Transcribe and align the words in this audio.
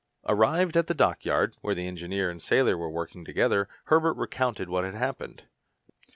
Arrived 0.27 0.75
at 0.75 0.87
the 0.87 0.95
dockyard, 0.95 1.55
where 1.61 1.75
the 1.75 1.85
engineer 1.85 2.31
and 2.31 2.39
the 2.41 2.43
sailor 2.43 2.75
were 2.75 2.89
working 2.89 3.23
together 3.23 3.69
Herbert 3.83 4.13
recounted 4.17 4.67
what 4.67 4.83
had 4.83 4.95
happened. 4.95 5.43